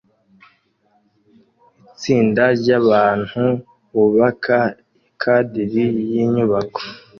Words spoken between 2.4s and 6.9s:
ryabantu bubaka ikadiri yinyubako